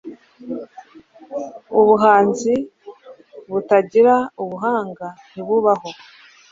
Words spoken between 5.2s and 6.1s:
ntibubaho